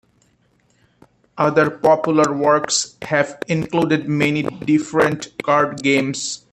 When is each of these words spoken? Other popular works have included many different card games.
Other 1.37 1.69
popular 1.69 2.35
works 2.35 2.95
have 3.03 3.37
included 3.47 4.09
many 4.09 4.41
different 4.41 5.31
card 5.45 5.83
games. 5.83 6.43